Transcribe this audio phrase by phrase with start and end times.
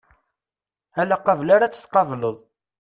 [1.01, 2.37] Ala aqabel ara tt-tqableḍ.